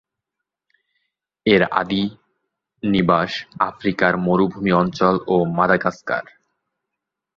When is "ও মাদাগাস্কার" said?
5.27-6.25